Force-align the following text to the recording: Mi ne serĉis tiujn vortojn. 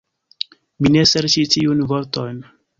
Mi 0.85 0.93
ne 0.95 1.05
serĉis 1.13 1.53
tiujn 1.55 1.87
vortojn. 1.95 2.45